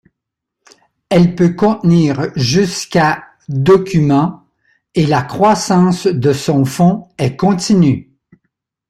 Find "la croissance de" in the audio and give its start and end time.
5.05-6.33